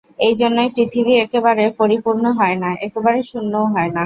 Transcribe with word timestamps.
এই 0.19 0.33
জন্যই 0.41 0.69
পৃথিবী 0.75 1.13
একেবারে 1.17 1.63
পরিপূর্ণ 1.79 2.23
হয় 2.39 2.57
না, 2.63 2.69
একেবারে 2.85 3.19
শূন্যও 3.31 3.65
হয় 3.73 3.89
না। 3.89 3.99